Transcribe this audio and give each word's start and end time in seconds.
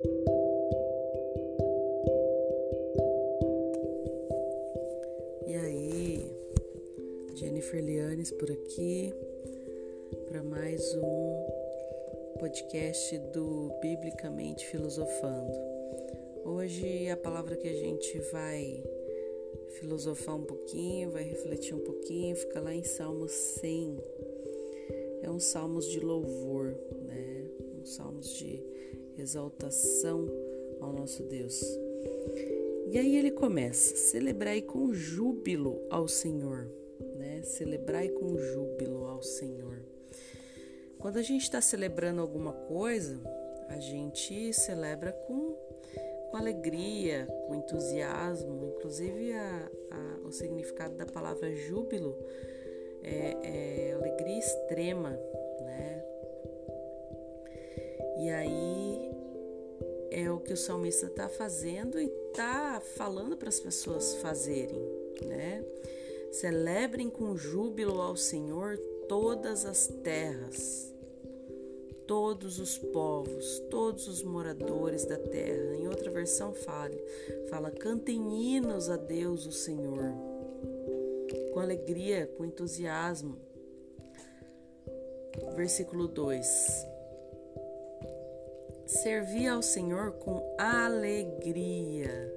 E 0.00 0.06
aí, 5.56 6.32
Jennifer 7.34 7.84
Lianes 7.84 8.30
por 8.30 8.48
aqui 8.48 9.12
para 10.28 10.44
mais 10.44 10.94
um 10.94 11.46
podcast 12.38 13.18
do 13.32 13.72
Biblicamente 13.80 14.66
Filosofando. 14.66 15.58
Hoje 16.44 17.08
a 17.10 17.16
palavra 17.16 17.56
que 17.56 17.66
a 17.66 17.72
gente 17.74 18.20
vai 18.30 18.80
filosofar 19.80 20.36
um 20.36 20.44
pouquinho, 20.44 21.10
vai 21.10 21.24
refletir 21.24 21.74
um 21.74 21.80
pouquinho, 21.80 22.36
fica 22.36 22.60
lá 22.60 22.72
em 22.72 22.84
Salmos 22.84 23.32
100. 23.32 23.98
É 25.22 25.30
um 25.30 25.40
salmos 25.40 25.86
de 25.86 25.98
louvor, 25.98 26.76
né? 27.04 27.50
Um 27.80 27.84
salmos 27.84 28.32
de 28.34 28.62
exaltação 29.20 30.28
ao 30.80 30.92
nosso 30.92 31.22
Deus. 31.24 31.60
E 32.90 32.98
aí 32.98 33.16
ele 33.16 33.30
começa: 33.30 33.96
celebrai 33.96 34.62
com 34.62 34.92
júbilo 34.92 35.80
ao 35.90 36.08
Senhor, 36.08 36.70
né? 37.16 37.42
Celebrai 37.42 38.08
com 38.08 38.36
júbilo 38.36 39.06
ao 39.06 39.22
Senhor. 39.22 39.82
Quando 40.98 41.18
a 41.18 41.22
gente 41.22 41.42
está 41.42 41.60
celebrando 41.60 42.20
alguma 42.20 42.52
coisa, 42.52 43.20
a 43.68 43.78
gente 43.78 44.52
celebra 44.52 45.12
com 45.12 45.56
com 46.30 46.36
alegria, 46.36 47.26
com 47.46 47.54
entusiasmo. 47.54 48.74
Inclusive, 48.76 49.32
a, 49.32 49.70
a, 49.90 50.26
o 50.26 50.32
significado 50.32 50.94
da 50.94 51.06
palavra 51.06 51.54
júbilo 51.54 52.16
é, 53.02 53.36
é 53.42 53.92
alegria 53.92 54.38
extrema, 54.38 55.10
né? 55.60 56.04
E 58.18 58.30
aí 58.30 58.87
é 60.10 60.30
o 60.30 60.40
que 60.40 60.52
o 60.52 60.56
salmista 60.56 61.06
está 61.06 61.28
fazendo 61.28 62.00
e 62.00 62.06
está 62.06 62.80
falando 62.96 63.36
para 63.36 63.48
as 63.48 63.60
pessoas 63.60 64.14
fazerem, 64.16 64.82
né? 65.22 65.64
Celebrem 66.32 67.08
com 67.08 67.36
júbilo 67.36 68.00
ao 68.00 68.16
Senhor 68.16 68.76
todas 69.08 69.64
as 69.64 69.86
terras 70.02 70.88
todos 72.08 72.58
os 72.58 72.78
povos, 72.78 73.58
todos 73.70 74.08
os 74.08 74.22
moradores 74.22 75.04
da 75.04 75.18
terra. 75.18 75.76
Em 75.76 75.86
outra 75.86 76.10
versão 76.10 76.54
fala, 76.54 76.96
fala 77.50 77.70
cantem 77.70 78.56
hinos 78.56 78.88
a 78.88 78.96
Deus 78.96 79.46
o 79.46 79.52
Senhor, 79.52 80.14
com 81.52 81.60
alegria, 81.60 82.26
com 82.36 82.46
entusiasmo. 82.46 83.36
Versículo 85.54 86.08
2. 86.08 86.97
Servi 88.88 89.46
ao 89.46 89.62
Senhor 89.62 90.12
com 90.14 90.42
alegria 90.58 92.34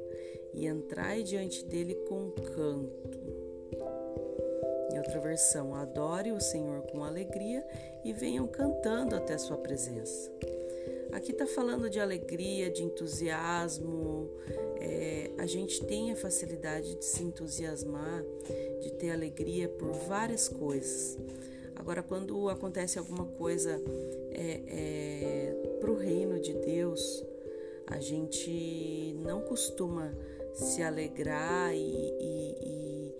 e 0.54 0.68
entrai 0.68 1.24
diante 1.24 1.66
dele 1.66 1.96
com 2.08 2.30
canto 2.32 3.12
outra 5.02 5.20
versão, 5.20 5.76
adore 5.76 6.32
o 6.32 6.40
Senhor 6.40 6.84
com 6.84 7.04
alegria 7.04 7.66
e 8.04 8.14
venham 8.14 8.48
cantando 8.48 9.16
até 9.16 9.38
sua 9.38 9.58
presença. 9.58 10.32
Aqui 11.12 11.32
está 11.32 11.46
falando 11.46 11.90
de 11.90 12.00
alegria, 12.00 12.70
de 12.70 12.84
entusiasmo. 12.84 14.30
É, 14.80 15.32
a 15.38 15.46
gente 15.46 15.84
tem 15.86 16.12
a 16.12 16.16
facilidade 16.16 16.96
de 16.96 17.04
se 17.04 17.24
entusiasmar, 17.24 18.24
de 18.80 18.94
ter 18.94 19.12
alegria 19.12 19.68
por 19.68 19.92
várias 19.92 20.48
coisas. 20.48 21.18
Agora, 21.82 22.04
quando 22.04 22.48
acontece 22.48 23.00
alguma 23.00 23.26
coisa 23.26 23.82
é, 24.30 24.62
é, 24.68 25.78
para 25.80 25.90
o 25.90 25.98
reino 25.98 26.40
de 26.40 26.54
Deus, 26.54 27.26
a 27.88 28.00
gente 28.00 29.16
não 29.26 29.42
costuma 29.42 30.14
se 30.54 30.84
alegrar 30.84 31.74
e, 31.74 31.80
e, 32.22 33.16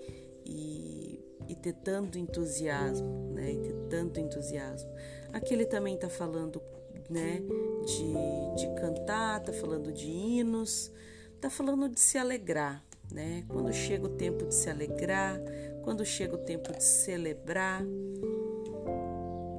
e, 0.46 1.26
e 1.50 1.56
ter 1.56 1.74
tanto 1.74 2.20
entusiasmo, 2.20 3.32
né? 3.34 3.52
E 3.52 3.58
ter 3.58 3.74
tanto 3.90 4.20
entusiasmo. 4.20 4.92
Aqui 5.34 5.56
ele 5.56 5.66
também 5.66 5.96
está 5.96 6.08
falando, 6.08 6.62
né? 7.10 7.42
De, 7.84 8.62
de 8.62 8.76
cantar, 8.80 9.40
está 9.40 9.52
falando 9.52 9.92
de 9.92 10.06
hinos, 10.06 10.92
está 11.34 11.50
falando 11.50 11.90
de 11.90 12.00
se 12.00 12.20
alegrar, 12.20 12.86
né? 13.12 13.44
Quando 13.48 13.74
chega 13.74 14.06
o 14.06 14.10
tempo 14.10 14.46
de 14.46 14.54
se 14.54 14.70
alegrar, 14.70 15.42
quando 15.84 16.06
chega 16.06 16.36
o 16.36 16.46
tempo 16.46 16.72
de 16.72 16.84
celebrar, 16.84 17.84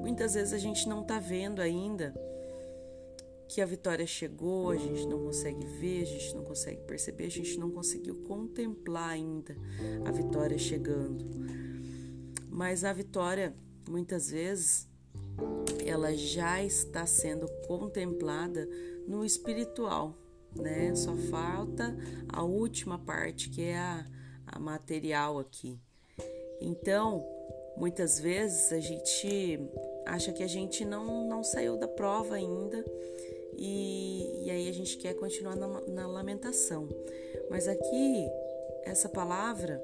muitas 0.02 0.34
vezes 0.34 0.52
a 0.52 0.58
gente 0.58 0.88
não 0.88 1.02
está 1.02 1.18
vendo 1.20 1.62
ainda 1.62 2.12
que 3.48 3.60
a 3.60 3.66
vitória 3.66 4.06
chegou, 4.06 4.70
a 4.70 4.76
gente 4.76 5.06
não 5.06 5.24
consegue 5.24 5.64
ver, 5.64 6.02
a 6.02 6.06
gente 6.06 6.34
não 6.34 6.42
consegue 6.42 6.80
perceber, 6.82 7.26
a 7.26 7.30
gente 7.30 7.58
não 7.58 7.70
conseguiu 7.70 8.16
contemplar 8.24 9.10
ainda 9.10 9.54
a 10.04 10.10
vitória 10.10 10.58
chegando. 10.58 11.24
Mas 12.50 12.82
a 12.82 12.92
vitória, 12.92 13.54
muitas 13.88 14.30
vezes, 14.30 14.88
ela 15.84 16.14
já 16.16 16.62
está 16.64 17.06
sendo 17.06 17.46
contemplada 17.66 18.68
no 19.06 19.24
espiritual, 19.24 20.16
né? 20.56 20.94
Só 20.94 21.14
falta 21.14 21.96
a 22.28 22.42
última 22.42 22.98
parte, 22.98 23.50
que 23.50 23.62
é 23.62 23.78
a, 23.78 24.06
a 24.46 24.58
material 24.58 25.38
aqui. 25.38 25.78
Então, 26.60 27.22
muitas 27.76 28.18
vezes 28.18 28.72
a 28.72 28.80
gente 28.80 29.60
acha 30.06 30.32
que 30.32 30.42
a 30.42 30.46
gente 30.46 30.84
não, 30.84 31.26
não 31.28 31.42
saiu 31.42 31.76
da 31.76 31.88
prova 31.88 32.36
ainda 32.36 32.84
e, 33.56 34.44
e 34.46 34.50
aí 34.50 34.68
a 34.68 34.72
gente 34.72 34.96
quer 34.96 35.14
continuar 35.14 35.56
na, 35.56 35.80
na 35.82 36.06
lamentação. 36.06 36.88
Mas 37.50 37.68
aqui, 37.68 38.28
essa 38.84 39.08
palavra 39.08 39.82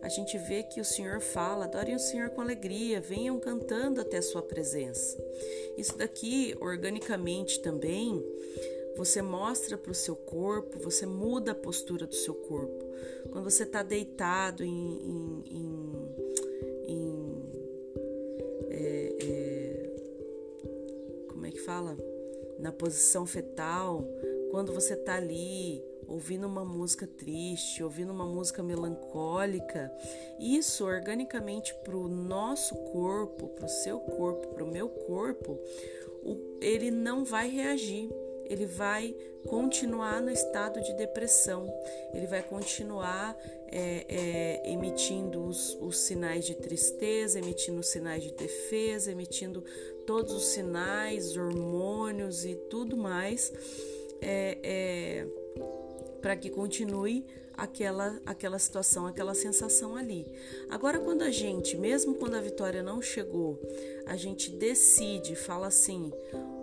a 0.00 0.08
gente 0.08 0.38
vê 0.38 0.62
que 0.62 0.80
o 0.80 0.84
Senhor 0.84 1.20
fala: 1.20 1.64
adorem 1.64 1.94
o 1.94 1.98
Senhor 1.98 2.30
com 2.30 2.40
alegria, 2.40 3.00
venham 3.00 3.38
cantando 3.38 4.00
até 4.00 4.18
a 4.18 4.22
sua 4.22 4.42
presença. 4.42 5.16
Isso 5.76 5.96
daqui, 5.96 6.56
organicamente 6.60 7.60
também, 7.60 8.24
você 8.96 9.20
mostra 9.20 9.76
para 9.76 9.92
o 9.92 9.94
seu 9.94 10.14
corpo, 10.14 10.78
você 10.78 11.04
muda 11.04 11.52
a 11.52 11.54
postura 11.54 12.06
do 12.06 12.14
seu 12.14 12.34
corpo. 12.34 12.84
Quando 13.30 13.44
você 13.44 13.64
está 13.64 13.82
deitado 13.82 14.64
em, 14.64 14.70
em, 14.70 15.44
em, 15.50 15.87
fala? 21.68 21.98
Na 22.58 22.72
posição 22.72 23.26
fetal, 23.26 24.02
quando 24.50 24.72
você 24.72 24.94
está 24.94 25.16
ali 25.16 25.84
ouvindo 26.06 26.46
uma 26.46 26.64
música 26.64 27.06
triste, 27.06 27.84
ouvindo 27.84 28.10
uma 28.10 28.24
música 28.24 28.62
melancólica, 28.62 29.92
isso 30.40 30.86
organicamente 30.86 31.74
para 31.84 31.94
o 31.94 32.08
nosso 32.08 32.74
corpo, 32.74 33.48
para 33.48 33.66
o 33.66 33.68
seu 33.68 34.00
corpo, 34.00 34.48
para 34.48 34.64
o 34.64 34.70
meu 34.70 34.88
corpo, 34.88 35.60
ele 36.58 36.90
não 36.90 37.22
vai 37.22 37.50
reagir. 37.50 38.08
Ele 38.48 38.66
vai 38.66 39.14
continuar 39.46 40.20
no 40.20 40.30
estado 40.30 40.80
de 40.80 40.92
depressão, 40.94 41.72
ele 42.12 42.26
vai 42.26 42.42
continuar 42.42 43.36
é, 43.70 44.04
é, 44.08 44.70
emitindo 44.70 45.44
os, 45.44 45.74
os 45.80 45.98
sinais 45.98 46.44
de 46.44 46.54
tristeza, 46.54 47.38
emitindo 47.38 47.80
os 47.80 47.88
sinais 47.88 48.22
de 48.22 48.32
defesa, 48.32 49.12
emitindo 49.12 49.64
todos 50.06 50.32
os 50.32 50.46
sinais, 50.46 51.36
hormônios 51.36 52.44
e 52.44 52.54
tudo 52.54 52.96
mais. 52.96 53.52
É, 54.20 54.58
é 54.62 55.26
para 56.20 56.36
que 56.36 56.50
continue 56.50 57.24
aquela 57.58 58.20
aquela 58.24 58.58
situação, 58.58 59.06
aquela 59.06 59.34
sensação 59.34 59.96
ali. 59.96 60.24
Agora 60.70 61.00
quando 61.00 61.22
a 61.22 61.30
gente, 61.30 61.76
mesmo 61.76 62.14
quando 62.14 62.36
a 62.36 62.40
vitória 62.40 62.82
não 62.82 63.02
chegou, 63.02 63.60
a 64.06 64.16
gente 64.16 64.50
decide, 64.50 65.34
fala 65.34 65.66
assim: 65.66 66.12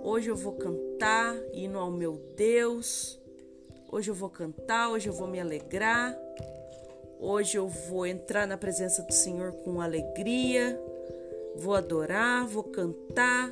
"Hoje 0.01 0.29
eu 0.29 0.35
vou 0.35 0.53
cantar 0.53 1.35
hino 1.53 1.77
ao 1.77 1.91
meu 1.91 2.13
Deus. 2.35 3.19
Hoje 3.91 4.09
eu 4.09 4.15
vou 4.15 4.29
cantar, 4.29 4.89
hoje 4.89 5.09
eu 5.09 5.13
vou 5.13 5.27
me 5.27 5.39
alegrar. 5.39 6.17
Hoje 7.19 7.57
eu 7.57 7.67
vou 7.67 8.05
entrar 8.05 8.47
na 8.47 8.57
presença 8.57 9.01
do 9.03 9.13
Senhor 9.13 9.51
com 9.51 9.81
alegria. 9.81 10.79
Vou 11.57 11.75
adorar, 11.75 12.47
vou 12.47 12.63
cantar." 12.63 13.51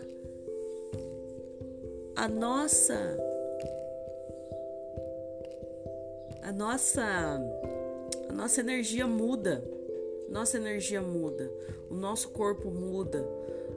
A 2.15 2.27
nossa 2.27 3.17
nossa 6.53 7.39
a 8.29 8.33
nossa 8.33 8.61
energia 8.61 9.05
muda. 9.07 9.63
Nossa 10.29 10.57
energia 10.57 11.01
muda, 11.01 11.51
o 11.91 11.93
nosso 11.93 12.29
corpo 12.29 12.71
muda, 12.71 13.23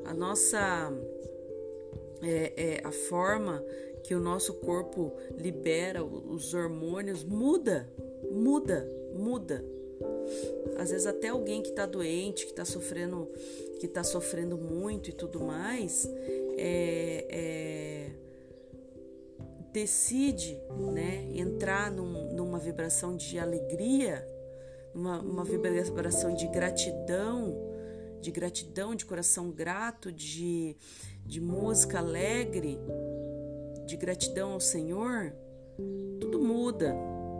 a 0.07 0.15
nossa 0.15 0.91
é, 2.23 2.53
é, 2.57 2.81
a 2.83 2.91
forma 2.91 3.63
que 4.03 4.15
o 4.15 4.21
nosso 4.21 4.55
corpo 4.55 5.13
libera 5.37 6.03
os 6.03 6.55
hormônios 6.55 7.25
muda, 7.25 7.93
muda, 8.31 8.89
muda. 9.13 9.63
Às 10.79 10.91
vezes 10.91 11.07
até 11.07 11.29
alguém 11.29 11.61
que 11.61 11.71
está 11.71 11.85
doente, 11.85 12.47
que 12.47 12.53
está 12.53 12.65
sofrendo, 12.65 13.29
que 13.79 13.87
está 13.87 14.03
sofrendo 14.03 14.57
muito 14.57 15.11
e 15.11 15.13
tudo 15.13 15.41
mais, 15.41 16.09
é, 16.57 17.27
é 17.29 18.26
decide 19.77 20.59
né, 20.91 21.29
entrar 21.35 21.91
num, 21.91 22.33
numa 22.33 22.59
vibração 22.59 23.15
de 23.15 23.39
alegria, 23.39 24.27
uma, 24.95 25.21
uma 25.21 25.45
vibração 25.45 26.33
de 26.33 26.49
gratidão, 26.49 27.55
de 28.23 28.31
gratidão, 28.31 28.95
de 28.95 29.05
coração 29.05 29.51
grato, 29.51 30.11
de, 30.11 30.75
de 31.27 31.43
música 31.43 31.99
alegre, 31.99 32.79
de 33.85 33.99
gratidão 33.99 34.53
ao 34.53 34.61
Senhor, 34.61 35.35
tudo 36.23 36.41
muda. 36.41 36.97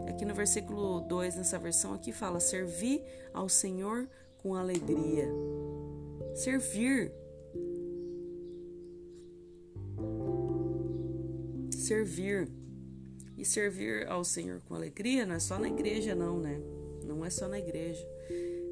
Aqui 0.07 0.23
no 0.23 0.35
versículo 0.35 1.01
2, 1.01 1.37
nessa 1.37 1.57
versão 1.57 1.95
aqui, 1.95 2.11
fala: 2.11 2.39
servir 2.39 3.03
ao 3.33 3.49
Senhor 3.49 4.07
com 4.37 4.53
alegria. 4.53 5.27
Servir. 6.35 7.11
Servir. 11.87 12.49
E 13.37 13.45
servir 13.45 14.07
ao 14.09 14.25
Senhor 14.25 14.59
com 14.67 14.75
alegria 14.75 15.25
não 15.25 15.35
é 15.35 15.39
só 15.39 15.57
na 15.57 15.69
igreja, 15.69 16.13
não, 16.13 16.37
né? 16.37 16.59
Não 17.05 17.23
é 17.23 17.29
só 17.29 17.47
na 17.47 17.57
igreja. 17.57 18.05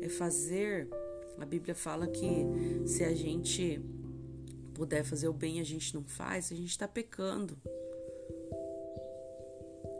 É 0.01 0.09
fazer. 0.09 0.89
A 1.39 1.45
Bíblia 1.45 1.73
fala 1.73 2.07
que 2.07 2.27
se 2.85 3.05
a 3.05 3.13
gente 3.13 3.79
puder 4.73 5.05
fazer 5.05 5.29
o 5.29 5.33
bem 5.33 5.61
a 5.61 5.63
gente 5.63 5.95
não 5.95 6.03
faz, 6.03 6.51
a 6.51 6.55
gente 6.55 6.71
está 6.71 6.89
pecando. 6.89 7.57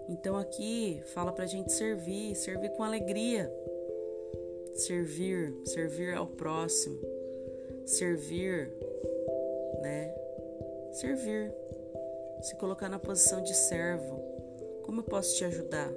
Então 0.10 0.36
aqui 0.36 1.02
fala 1.14 1.32
para 1.32 1.46
a 1.46 1.48
gente 1.48 1.72
servir, 1.72 2.36
servir 2.36 2.72
com 2.72 2.84
alegria, 2.84 3.50
servir, 4.74 5.56
servir 5.64 6.16
ao 6.16 6.28
próximo, 6.28 7.00
servir, 7.86 8.70
né? 9.82 10.14
Servir, 10.92 11.54
se 12.46 12.56
colocar 12.56 12.90
na 12.90 13.00
posição 13.00 13.42
de 13.42 13.54
servo. 13.54 14.20
Como 14.84 15.00
eu 15.02 15.04
posso 15.04 15.36
te 15.36 15.44
ajudar? 15.46 15.92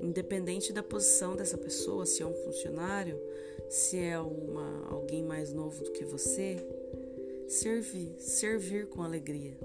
Independente 0.00 0.72
da 0.72 0.82
posição 0.82 1.36
dessa 1.36 1.58
pessoa, 1.58 2.06
se 2.06 2.22
é 2.22 2.26
um 2.26 2.34
funcionário, 2.34 3.20
se 3.68 3.98
é 3.98 4.18
uma, 4.18 4.88
alguém 4.90 5.22
mais 5.22 5.52
novo 5.52 5.84
do 5.84 5.92
que 5.92 6.04
você, 6.04 6.56
servir, 7.46 8.14
servir 8.18 8.86
com 8.86 9.02
alegria 9.02 9.56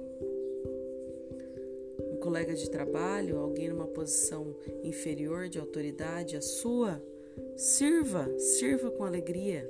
colega 2.27 2.53
de 2.53 2.69
trabalho, 2.69 3.39
alguém 3.39 3.69
numa 3.69 3.88
posição 3.88 4.53
inferior 4.83 5.48
de 5.48 5.60
autoridade 5.60 6.36
à 6.36 6.42
sua, 6.42 7.01
sirva, 7.56 8.27
sirva 8.38 8.92
com 8.92 9.06
alegria. 9.06 9.65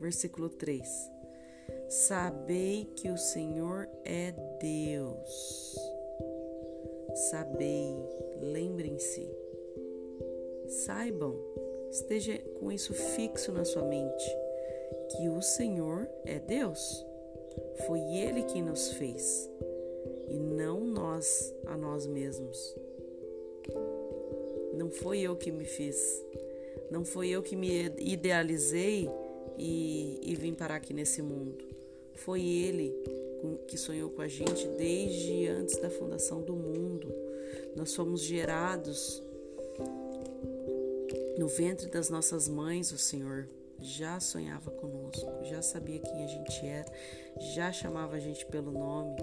Versículo 0.00 0.48
3. 0.48 1.19
Sabei 1.88 2.88
que 2.96 3.10
o 3.10 3.18
Senhor 3.18 3.88
é 4.04 4.32
Deus. 4.60 5.76
Sabei, 7.30 7.96
lembrem-se, 8.40 9.28
saibam, 10.68 11.36
esteja 11.90 12.38
com 12.58 12.70
isso 12.70 12.94
fixo 12.94 13.50
na 13.50 13.64
sua 13.64 13.82
mente, 13.82 14.36
que 15.10 15.28
o 15.28 15.42
Senhor 15.42 16.08
é 16.24 16.38
Deus. 16.38 17.04
Foi 17.86 18.00
Ele 18.00 18.44
quem 18.44 18.62
nos 18.62 18.92
fez 18.92 19.50
e 20.28 20.38
não 20.38 20.80
nós 20.80 21.52
a 21.66 21.76
nós 21.76 22.06
mesmos. 22.06 22.76
Não 24.74 24.90
foi 24.90 25.20
eu 25.20 25.36
que 25.36 25.50
me 25.50 25.64
fiz, 25.64 26.24
não 26.90 27.04
foi 27.04 27.28
eu 27.28 27.42
que 27.42 27.56
me 27.56 27.86
idealizei 27.98 29.10
e, 29.60 30.18
e 30.22 30.34
vim 30.34 30.54
parar 30.54 30.76
aqui 30.76 30.94
nesse 30.94 31.20
mundo. 31.20 31.62
Foi 32.14 32.42
Ele 32.42 32.94
que 33.68 33.76
sonhou 33.76 34.10
com 34.10 34.22
a 34.22 34.28
gente 34.28 34.66
desde 34.68 35.48
antes 35.48 35.76
da 35.78 35.90
fundação 35.90 36.40
do 36.40 36.54
mundo. 36.54 37.12
Nós 37.76 37.94
fomos 37.94 38.22
gerados 38.22 39.22
no 41.38 41.46
ventre 41.46 41.88
das 41.88 42.08
nossas 42.08 42.48
mães, 42.48 42.90
o 42.92 42.98
Senhor 42.98 43.48
já 43.78 44.18
sonhava 44.20 44.70
conosco, 44.70 45.44
já 45.44 45.62
sabia 45.62 45.98
quem 45.98 46.24
a 46.24 46.26
gente 46.26 46.66
era, 46.66 46.92
já 47.54 47.72
chamava 47.72 48.16
a 48.16 48.20
gente 48.20 48.44
pelo 48.46 48.70
nome 48.70 49.16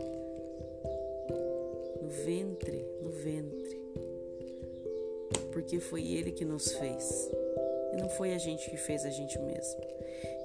no 2.01 2.09
ventre, 2.09 2.85
no 3.01 3.09
ventre. 3.09 3.81
Porque 5.51 5.79
foi 5.79 6.07
Ele 6.07 6.31
que 6.31 6.45
nos 6.45 6.71
fez. 6.73 7.29
Não 7.97 8.09
foi 8.09 8.33
a 8.33 8.37
gente 8.37 8.69
que 8.69 8.77
fez 8.77 9.05
a 9.05 9.09
gente 9.09 9.37
mesmo. 9.39 9.81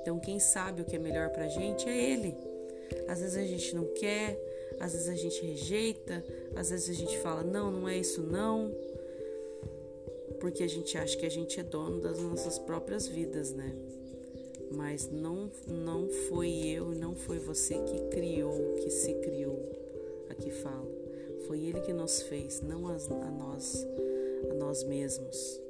Então, 0.01 0.19
quem 0.19 0.39
sabe 0.39 0.83
o 0.83 0.85
que 0.85 0.97
é 0.97 0.99
melhor 0.99 1.31
pra 1.31 1.49
gente 1.49 1.89
é 1.89 1.97
Ele. 1.97 2.37
Às 3.09 3.21
vezes 3.21 3.37
a 3.37 3.47
gente 3.47 3.75
não 3.75 3.85
quer, 3.95 4.39
às 4.81 4.93
vezes 4.93 5.09
a 5.09 5.15
gente 5.15 5.45
rejeita, 5.45 6.25
às 6.57 6.71
vezes 6.71 6.91
a 6.91 6.99
gente 6.99 7.17
fala, 7.19 7.43
não, 7.43 7.71
não 7.71 7.89
é 7.89 7.97
isso 7.97 8.23
não. 8.23 8.75
Porque 10.41 10.63
a 10.63 10.69
gente 10.69 10.99
acha 10.99 11.17
que 11.17 11.25
a 11.25 11.31
gente 11.31 11.61
é 11.61 11.63
dono 11.63 12.01
das 12.01 12.19
nossas 12.19 12.59
próprias 12.59 13.07
vidas, 13.07 13.53
né? 13.53 13.73
Mas 14.73 15.09
não, 15.09 15.51
não 15.69 16.09
foi 16.29 16.51
eu, 16.67 16.87
não 16.87 17.15
foi 17.15 17.39
você 17.39 17.75
que 17.75 18.09
criou, 18.09 18.75
que 18.77 18.91
se 18.91 19.15
criou. 19.15 19.57
Aqui 20.31 20.51
fala. 20.51 20.91
Foi 21.47 21.61
Ele 21.61 21.81
que 21.81 21.93
nos 21.93 22.23
fez, 22.23 22.61
não 22.61 22.89
a, 22.89 22.95
a 22.95 23.31
nós, 23.31 23.87
a 24.51 24.55
nós 24.55 24.83
mesmos. 24.85 25.61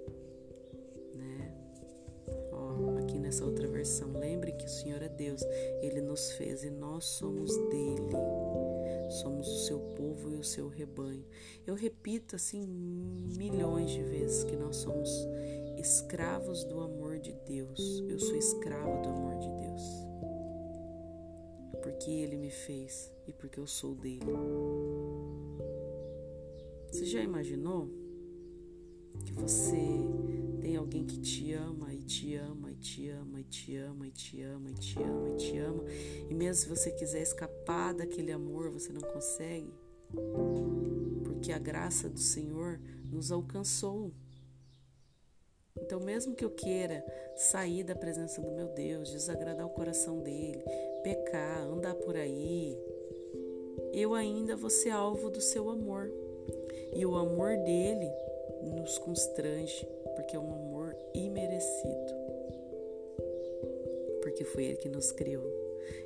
Nessa 3.33 3.47
outra 3.47 3.67
versão, 3.67 4.13
lembre 4.13 4.53
que 4.53 4.67
o 4.67 4.69
Senhor 4.69 5.01
é 5.01 5.09
Deus, 5.09 5.41
Ele 5.81 6.03
nos 6.03 6.33
fez 6.33 6.65
e 6.65 6.71
nós 6.71 7.03
somos 7.07 7.57
dele. 7.71 8.13
Somos 9.23 9.49
o 9.49 9.67
seu 9.67 9.81
povo 9.97 10.31
e 10.31 10.37
o 10.37 10.45
seu 10.45 10.69
rebanho. 10.69 11.25
Eu 11.67 11.75
repito 11.75 12.37
assim 12.37 12.67
milhões 12.67 13.91
de 13.91 14.03
vezes 14.03 14.45
que 14.45 14.55
nós 14.55 14.77
somos 14.77 15.09
escravos 15.79 16.63
do 16.65 16.81
amor 16.81 17.19
de 17.19 17.33
Deus. 17.47 18.05
Eu 18.07 18.19
sou 18.19 18.37
escrava 18.37 19.01
do 19.01 19.09
amor 19.09 19.39
de 19.39 19.49
Deus. 19.49 19.83
Porque 21.83 22.11
Ele 22.11 22.37
me 22.37 22.51
fez 22.51 23.11
e 23.27 23.33
porque 23.33 23.59
eu 23.59 23.67
sou 23.67 23.95
dele. 23.95 24.27
Você 26.91 27.07
já 27.07 27.23
imaginou 27.23 27.89
que 29.25 29.33
você 29.33 29.81
tem 30.61 30.77
alguém 30.77 31.05
que 31.05 31.19
te 31.19 31.53
ama 31.53 31.92
te 32.03 32.37
ama 32.37 32.71
e 32.71 32.75
te 32.75 33.09
ama 33.09 33.41
e 33.41 33.45
te 33.45 33.77
ama 33.77 34.07
e 34.07 34.11
te 34.11 34.43
ama 34.43 34.71
e 34.71 34.75
te 34.75 35.03
ama 35.03 35.29
e 35.29 35.37
te 35.37 35.59
ama 35.59 35.85
e 36.29 36.35
mesmo 36.35 36.55
se 36.63 36.69
você 36.69 36.91
quiser 36.91 37.23
escapar 37.23 37.95
daquele 37.95 38.33
amor 38.33 38.71
você 38.71 38.93
não 38.93 39.01
consegue? 39.01 39.73
Porque 41.25 41.53
a 41.53 41.59
graça 41.59 42.09
do 42.09 42.21
Senhor 42.21 42.79
nos 43.11 43.33
alcançou. 43.33 44.13
Então, 45.77 46.01
mesmo 46.01 46.35
que 46.35 46.45
eu 46.45 46.51
queira 46.51 47.05
sair 47.35 47.83
da 47.83 47.95
presença 47.95 48.41
do 48.41 48.53
meu 48.53 48.69
Deus, 48.69 49.11
desagradar 49.11 49.67
o 49.67 49.71
coração 49.71 50.21
dele, 50.21 50.63
pecar, 51.03 51.63
andar 51.63 51.95
por 51.95 52.15
aí, 52.15 52.79
eu 53.93 54.15
ainda 54.15 54.55
vou 54.55 54.71
ser 54.71 54.91
alvo 54.91 55.31
do 55.31 55.41
seu 55.41 55.71
amor. 55.71 56.11
E 56.95 57.05
o 57.07 57.17
amor 57.17 57.57
dele 57.59 58.11
nos 58.63 58.99
constrange, 58.99 59.87
porque 60.15 60.37
é 60.37 60.39
um 60.39 60.53
amor 60.53 60.82
imerecido. 61.15 62.15
Porque 64.23 64.45
foi 64.45 64.65
ele 64.67 64.77
que 64.77 64.89
nos 64.89 65.13
criou. 65.13 65.51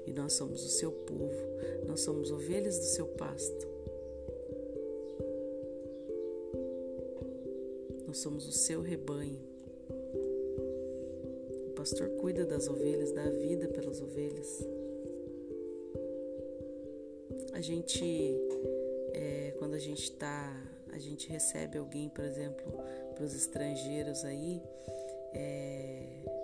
E 0.07 0.12
nós 0.12 0.33
somos 0.33 0.64
o 0.64 0.69
seu 0.69 0.90
povo, 0.90 1.40
nós 1.87 2.00
somos 2.00 2.31
ovelhas 2.31 2.78
do 2.78 2.85
seu 2.85 3.07
pasto. 3.07 3.69
Nós 8.07 8.19
somos 8.19 8.49
o 8.49 8.52
seu 8.52 8.81
rebanho. 8.81 9.38
O 11.66 11.71
pastor 11.75 12.09
cuida 12.21 12.45
das 12.45 12.69
ovelhas, 12.69 13.12
dá 13.12 13.28
vida 13.28 13.69
pelas 13.69 14.00
ovelhas. 14.00 14.66
A 17.52 17.61
gente, 17.61 18.38
é, 19.12 19.52
quando 19.59 19.75
a 19.75 19.78
gente 19.78 20.05
está 20.05 20.55
a 20.97 20.99
gente 20.99 21.28
recebe 21.28 21.76
alguém, 21.76 22.09
por 22.09 22.25
exemplo, 22.25 22.73
para 23.16 23.25
os 23.25 23.35
estrangeiros 23.35 24.25
aí, 24.25 24.62
é, 25.32 26.02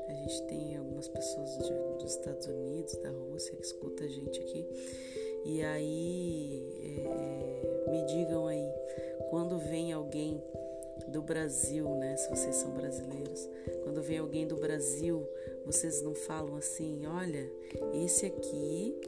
a 0.09 0.13
gente 0.15 0.43
tem 0.45 0.77
algumas 0.77 1.07
pessoas 1.07 1.59
de, 1.59 2.03
dos 2.03 2.17
Estados 2.17 2.47
Unidos, 2.47 2.97
da 2.97 3.11
Rússia, 3.11 3.55
que 3.55 3.63
escuta 3.63 4.05
a 4.05 4.09
gente 4.09 4.41
aqui, 4.41 4.67
e 5.45 5.63
aí 5.63 7.07
é, 7.07 7.91
me 7.91 8.07
digam 8.07 8.47
aí, 8.47 8.67
quando 9.29 9.59
vem 9.59 9.93
alguém 9.93 10.43
do 11.09 11.21
Brasil, 11.21 11.89
né? 11.97 12.17
Se 12.17 12.31
vocês 12.31 12.57
são 12.57 12.71
brasileiros, 12.71 13.49
quando 13.83 14.03
vem 14.03 14.19
alguém 14.19 14.47
do 14.47 14.57
Brasil, 14.57 15.29
vocês 15.67 16.01
não 16.01 16.15
falam 16.15 16.57
assim, 16.57 17.07
olha, 17.07 17.51
esse 18.03 18.25
aqui 18.27 18.99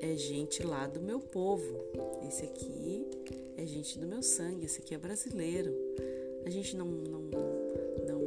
é 0.00 0.16
gente 0.16 0.62
lá 0.62 0.86
do 0.86 1.00
meu 1.00 1.20
povo. 1.20 1.84
Esse 2.26 2.44
aqui 2.44 3.06
é 3.56 3.66
gente 3.66 3.98
do 3.98 4.06
meu 4.06 4.22
sangue, 4.22 4.66
esse 4.66 4.80
aqui 4.80 4.94
é 4.94 4.98
brasileiro. 4.98 5.74
A 6.44 6.50
gente 6.50 6.76
não, 6.76 6.86
não, 6.86 7.20
não, 8.06 8.22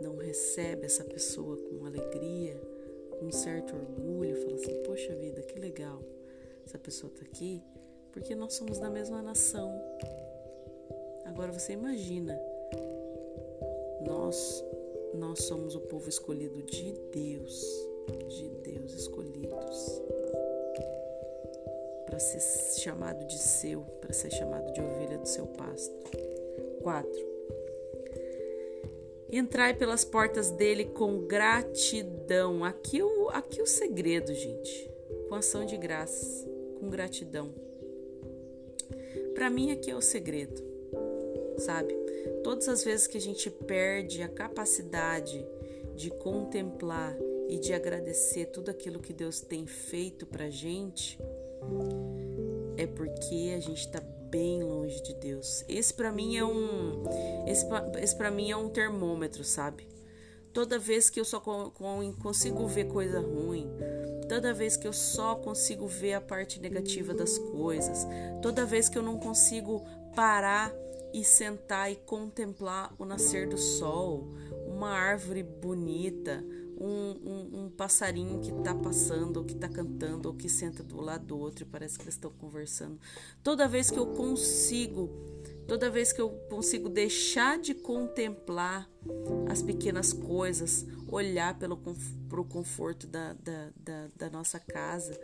não 0.00 0.16
recebe 0.16 0.84
essa 0.84 1.04
pessoa 1.04 1.56
com 1.56 1.86
alegria, 1.86 2.60
com 3.18 3.26
um 3.26 3.32
certo 3.32 3.74
orgulho, 3.74 4.36
fala 4.36 4.54
assim, 4.54 4.82
poxa 4.84 5.14
vida, 5.14 5.42
que 5.42 5.58
legal. 5.58 6.00
essa 6.64 6.78
pessoa 6.78 7.10
está 7.12 7.24
aqui, 7.24 7.62
porque 8.12 8.34
nós 8.34 8.54
somos 8.54 8.78
da 8.78 8.90
mesma 8.90 9.22
nação. 9.22 9.72
Agora 11.24 11.52
você 11.52 11.72
imagina, 11.72 12.38
nós 14.06 14.64
nós 15.12 15.42
somos 15.42 15.74
o 15.74 15.80
povo 15.80 16.08
escolhido 16.08 16.62
de 16.62 16.92
Deus, 17.12 17.64
de 18.28 18.48
Deus 18.62 18.92
escolhidos 18.92 20.00
ser 22.20 22.80
chamado 22.80 23.26
de 23.26 23.38
seu, 23.38 23.80
para 24.00 24.12
ser 24.12 24.30
chamado 24.30 24.72
de 24.72 24.80
ovelha 24.80 25.18
do 25.18 25.26
seu 25.26 25.46
pasto. 25.46 25.92
4. 26.82 27.30
Entrai 29.32 29.74
pelas 29.74 30.04
portas 30.04 30.50
dele 30.50 30.86
com 30.86 31.26
gratidão. 31.26 32.64
Aqui 32.64 33.02
o, 33.02 33.28
aqui 33.30 33.62
o 33.62 33.66
segredo, 33.66 34.34
gente. 34.34 34.90
Com 35.28 35.34
ação 35.36 35.64
de 35.64 35.76
graças, 35.76 36.46
com 36.78 36.90
gratidão. 36.90 37.54
Para 39.34 39.48
mim, 39.48 39.70
aqui 39.70 39.90
é 39.90 39.96
o 39.96 40.02
segredo, 40.02 40.62
sabe? 41.58 41.94
Todas 42.42 42.68
as 42.68 42.82
vezes 42.84 43.06
que 43.06 43.16
a 43.16 43.20
gente 43.20 43.48
perde 43.48 44.22
a 44.22 44.28
capacidade 44.28 45.46
de 45.94 46.10
contemplar 46.10 47.16
e 47.48 47.58
de 47.58 47.72
agradecer 47.72 48.46
tudo 48.46 48.70
aquilo 48.70 49.00
que 49.00 49.12
Deus 49.12 49.40
tem 49.40 49.66
feito 49.66 50.26
pra 50.26 50.50
gente, 50.50 51.18
é 52.76 52.86
porque 52.86 53.52
a 53.56 53.60
gente 53.60 53.80
está 53.80 54.00
bem 54.30 54.62
longe 54.62 55.02
de 55.02 55.14
Deus. 55.14 55.64
Esse 55.68 55.92
para 55.92 56.12
mim 56.12 56.36
é 56.36 56.44
um 56.44 57.02
esse 57.46 58.16
para 58.16 58.30
mim 58.30 58.50
é 58.50 58.56
um 58.56 58.68
termômetro, 58.68 59.44
sabe? 59.44 59.88
Toda 60.52 60.78
vez 60.78 61.10
que 61.10 61.20
eu 61.20 61.24
só 61.24 61.40
consigo 61.40 62.66
ver 62.66 62.86
coisa 62.86 63.20
ruim, 63.20 63.70
toda 64.28 64.52
vez 64.52 64.76
que 64.76 64.86
eu 64.86 64.92
só 64.92 65.36
consigo 65.36 65.86
ver 65.86 66.14
a 66.14 66.20
parte 66.20 66.60
negativa 66.60 67.14
das 67.14 67.38
coisas, 67.38 68.06
toda 68.42 68.64
vez 68.64 68.88
que 68.88 68.98
eu 68.98 69.02
não 69.02 69.18
consigo 69.18 69.84
parar 70.14 70.74
e 71.12 71.24
sentar 71.24 71.90
e 71.90 71.96
contemplar 71.96 72.92
o 72.98 73.04
nascer 73.04 73.48
do 73.48 73.58
sol, 73.58 74.28
uma 74.66 74.90
árvore 74.90 75.42
bonita, 75.42 76.44
um, 76.80 76.86
um, 76.86 77.64
um 77.64 77.70
passarinho 77.70 78.40
que 78.40 78.50
está 78.50 78.74
passando, 78.74 79.36
ou 79.36 79.44
que 79.44 79.52
está 79.52 79.68
cantando, 79.68 80.28
ou 80.28 80.34
que 80.34 80.48
senta 80.48 80.82
do 80.82 81.00
lado 81.00 81.26
do 81.26 81.38
outro 81.38 81.64
e 81.64 81.66
parece 81.66 81.98
que 81.98 82.04
eles 82.04 82.14
estão 82.14 82.30
conversando. 82.30 82.98
Toda 83.42 83.68
vez 83.68 83.90
que 83.90 83.98
eu 83.98 84.06
consigo, 84.06 85.10
toda 85.68 85.90
vez 85.90 86.12
que 86.12 86.20
eu 86.20 86.30
consigo 86.48 86.88
deixar 86.88 87.58
de 87.58 87.74
contemplar 87.74 88.88
as 89.48 89.62
pequenas 89.62 90.12
coisas, 90.12 90.86
olhar 91.06 91.58
pelo 91.58 91.76
pro 92.28 92.44
conforto 92.44 93.06
da, 93.06 93.34
da, 93.34 93.70
da, 93.76 94.06
da 94.16 94.30
nossa 94.30 94.58
casa 94.58 95.18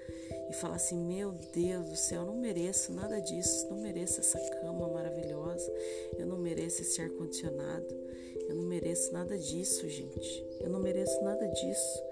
e 0.50 0.52
falar 0.54 0.76
assim: 0.76 0.98
Meu 0.98 1.32
Deus 1.54 1.88
do 1.88 1.96
céu, 1.96 2.22
eu 2.22 2.26
não 2.26 2.36
mereço 2.36 2.92
nada 2.92 3.18
disso, 3.20 3.66
não 3.70 3.80
mereço 3.80 4.20
essa 4.20 4.38
cama 4.60 4.88
maravilhosa, 4.88 5.72
eu 6.18 6.26
não 6.26 6.38
mereço 6.38 6.82
esse 6.82 7.00
ar-condicionado. 7.00 8.05
Eu 8.48 8.54
não 8.54 8.64
mereço 8.64 9.12
nada 9.12 9.36
disso, 9.36 9.88
gente. 9.88 10.44
Eu 10.60 10.70
não 10.70 10.80
mereço 10.80 11.22
nada 11.22 11.46
disso. 11.46 12.02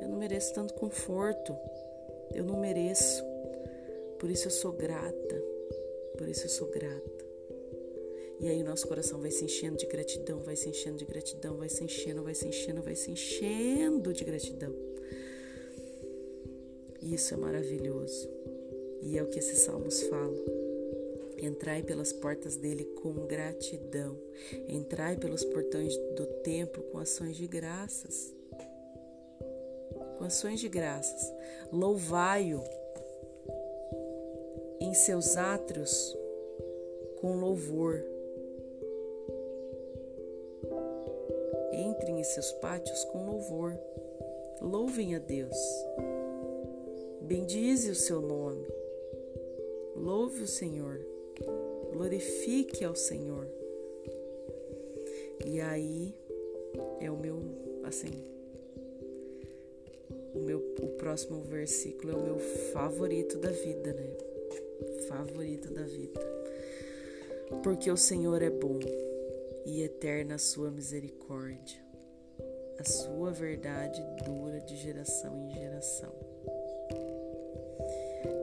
Eu 0.00 0.08
não 0.08 0.18
mereço 0.18 0.52
tanto 0.54 0.74
conforto. 0.74 1.56
Eu 2.34 2.44
não 2.44 2.58
mereço. 2.58 3.22
Por 4.18 4.30
isso 4.30 4.46
eu 4.46 4.50
sou 4.50 4.72
grata. 4.72 5.42
Por 6.16 6.28
isso 6.28 6.44
eu 6.44 6.50
sou 6.50 6.68
grata. 6.68 7.24
E 8.40 8.48
aí 8.48 8.62
nosso 8.62 8.86
coração 8.86 9.20
vai 9.20 9.30
se 9.30 9.44
enchendo 9.44 9.76
de 9.76 9.86
gratidão, 9.86 10.42
vai 10.42 10.56
se 10.56 10.68
enchendo 10.68 10.98
de 10.98 11.04
gratidão, 11.04 11.56
vai 11.56 11.68
se 11.68 11.84
enchendo, 11.84 12.22
vai 12.22 12.34
se 12.34 12.46
enchendo, 12.48 12.82
vai 12.82 12.94
se 12.94 13.10
enchendo 13.10 14.12
de 14.12 14.24
gratidão. 14.24 14.74
Isso 17.00 17.32
é 17.34 17.36
maravilhoso. 17.36 18.28
E 19.02 19.16
é 19.18 19.22
o 19.22 19.26
que 19.26 19.38
esses 19.38 19.58
salmos 19.60 20.02
falam. 20.02 20.63
Entrai 21.38 21.82
pelas 21.82 22.12
portas 22.12 22.56
dele 22.56 22.84
com 23.02 23.12
gratidão. 23.26 24.16
Entrai 24.68 25.16
pelos 25.16 25.44
portões 25.44 25.96
do 26.16 26.26
templo 26.42 26.82
com 26.84 26.98
ações 26.98 27.36
de 27.36 27.46
graças. 27.46 28.34
Com 30.18 30.24
ações 30.24 30.60
de 30.60 30.68
graças. 30.68 31.32
Louvai-o 31.72 32.62
em 34.80 34.94
seus 34.94 35.36
átrios 35.36 36.16
com 37.20 37.36
louvor. 37.36 38.04
Entrem 41.72 42.20
em 42.20 42.24
seus 42.24 42.52
pátios 42.52 43.04
com 43.06 43.26
louvor. 43.26 43.76
Louvem 44.60 45.14
a 45.16 45.18
Deus. 45.18 45.56
Bendize 47.20 47.90
o 47.90 47.94
seu 47.94 48.20
nome. 48.20 48.66
Louve 49.96 50.42
o 50.42 50.46
Senhor 50.46 51.13
glorifique 51.94 52.84
ao 52.84 52.96
Senhor. 52.96 53.46
E 55.46 55.60
aí 55.60 56.12
é 57.00 57.08
o 57.08 57.16
meu, 57.16 57.38
assim, 57.84 58.24
o 60.34 60.40
meu 60.40 60.58
o 60.58 60.88
próximo 60.98 61.40
versículo 61.42 62.12
é 62.12 62.16
o 62.16 62.22
meu 62.22 62.38
favorito 62.72 63.38
da 63.38 63.50
vida, 63.50 63.92
né? 63.92 64.16
Favorito 65.08 65.72
da 65.72 65.84
vida. 65.84 66.20
Porque 67.62 67.88
o 67.90 67.96
Senhor 67.96 68.42
é 68.42 68.50
bom 68.50 68.80
e 69.64 69.82
eterna 69.82 70.34
a 70.34 70.38
sua 70.38 70.72
misericórdia. 70.72 71.80
A 72.76 72.84
sua 72.84 73.30
verdade 73.30 74.04
dura 74.24 74.60
de 74.60 74.76
geração 74.76 75.38
em 75.38 75.54
geração. 75.54 76.12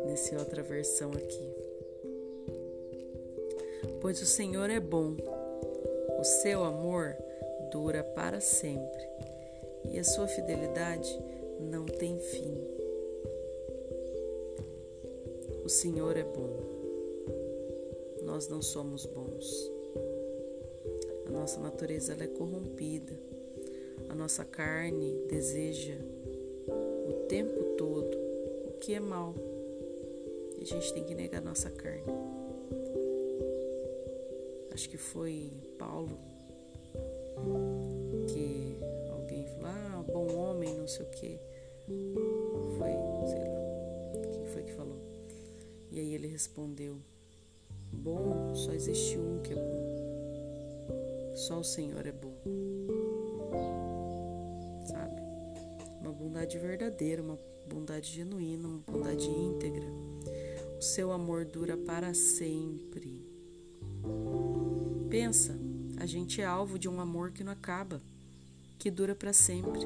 Nessa 0.08 0.40
outra 0.40 0.64
versão 0.64 1.12
aqui 1.12 1.71
pois 4.00 4.22
o 4.22 4.26
Senhor 4.26 4.70
é 4.70 4.80
bom. 4.80 5.16
O 6.20 6.24
seu 6.24 6.64
amor 6.64 7.16
dura 7.72 8.04
para 8.04 8.40
sempre 8.40 9.08
e 9.90 9.98
a 9.98 10.04
sua 10.04 10.28
fidelidade 10.28 11.20
não 11.60 11.86
tem 11.86 12.20
fim. 12.20 12.58
O 15.64 15.70
Senhor 15.70 16.18
é 16.18 16.24
bom. 16.24 16.50
Nós 18.24 18.48
não 18.48 18.62
somos 18.62 19.06
bons. 19.06 19.72
A 21.28 21.32
nossa 21.32 21.60
natureza 21.60 22.16
é 22.20 22.28
corrompida. 22.28 23.18
A 24.10 24.16
nossa 24.16 24.44
carne 24.44 25.26
deseja 25.28 25.96
o 26.68 27.26
tempo 27.28 27.76
todo 27.78 28.18
o 28.68 28.78
que 28.80 28.94
é 28.94 29.00
mal. 29.00 29.34
E 30.58 30.64
a 30.64 30.66
gente 30.66 30.94
tem 30.94 31.04
que 31.04 31.16
negar 31.16 31.42
nossa 31.42 31.70
carne 31.70 32.31
acho 34.74 34.90
que 34.90 34.98
foi 34.98 35.52
Paulo, 35.78 36.18
que 38.28 38.78
alguém 39.12 39.46
falou, 39.46 39.66
ah, 39.66 40.06
bom 40.12 40.36
homem, 40.36 40.76
não 40.76 40.88
sei 40.88 41.06
o 41.06 41.10
que. 41.10 41.40
Foi, 42.78 42.92
sei 43.28 43.40
lá, 43.40 44.32
quem 44.32 44.46
foi 44.46 44.64
que 44.64 44.72
falou? 44.74 44.98
E 45.92 46.00
aí 46.00 46.14
ele 46.14 46.28
respondeu, 46.28 46.98
bom, 47.92 48.56
só 48.56 48.72
existe 48.72 49.18
um 49.18 49.42
que 49.42 49.54
é 49.54 49.56
bom. 49.56 51.36
Só 51.36 51.60
o 51.60 51.64
Senhor 51.64 52.06
é 52.06 52.12
bom. 52.12 52.34
Sabe? 54.86 55.22
Uma 56.02 56.12
bondade 56.12 56.58
verdadeira, 56.58 57.22
uma 57.22 57.38
bondade 57.68 58.12
genuína, 58.12 58.68
uma 58.68 58.80
bondade 58.80 59.30
íntegra. 59.30 59.86
O 60.78 60.82
seu 60.82 61.12
amor 61.12 61.46
dura 61.46 61.78
para 61.78 62.14
sempre. 62.14 63.22
Pensa, 65.12 65.54
a 66.00 66.06
gente 66.06 66.40
é 66.40 66.46
alvo 66.46 66.80
de 66.80 66.88
um 66.88 67.02
amor 67.02 67.32
que 67.32 67.44
não 67.44 67.52
acaba, 67.52 68.02
que 68.80 68.90
dura 68.90 69.14
para 69.14 69.34
sempre. 69.34 69.82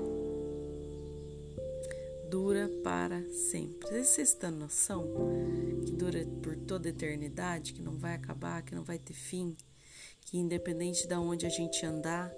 Dura 2.29 2.69
para 2.83 3.23
sempre. 3.31 3.87
Vocês 3.87 4.29
estão 4.29 4.51
noção 4.51 5.03
que 5.83 5.93
dura 5.93 6.23
por 6.43 6.55
toda 6.55 6.87
a 6.87 6.91
eternidade, 6.91 7.73
que 7.73 7.81
não 7.81 7.97
vai 7.97 8.13
acabar, 8.13 8.61
que 8.61 8.75
não 8.75 8.83
vai 8.83 8.99
ter 8.99 9.15
fim, 9.15 9.57
que 10.21 10.37
independente 10.37 11.07
de 11.07 11.15
onde 11.15 11.47
a 11.47 11.49
gente 11.49 11.83
andar, 11.83 12.31